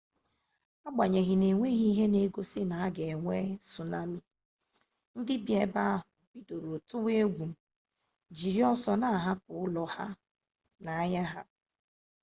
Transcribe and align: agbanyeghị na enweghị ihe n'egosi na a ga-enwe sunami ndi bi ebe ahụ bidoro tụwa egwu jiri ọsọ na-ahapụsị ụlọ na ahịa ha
agbanyeghị 0.87 1.33
na 1.37 1.45
enweghị 1.53 1.85
ihe 1.91 2.05
n'egosi 2.09 2.61
na 2.69 2.75
a 2.85 2.87
ga-enwe 2.95 3.37
sunami 3.71 4.19
ndi 5.19 5.33
bi 5.43 5.51
ebe 5.63 5.81
ahụ 5.93 6.07
bidoro 6.31 6.73
tụwa 6.87 7.11
egwu 7.21 7.45
jiri 8.37 8.61
ọsọ 8.73 8.91
na-ahapụsị 9.01 9.59
ụlọ 9.63 9.83
na 10.83 10.91
ahịa 11.01 11.25
ha 11.31 11.41